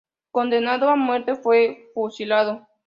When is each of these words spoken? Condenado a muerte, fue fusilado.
Condenado 0.31 0.89
a 0.89 0.95
muerte, 0.95 1.35
fue 1.35 1.91
fusilado. 1.93 2.67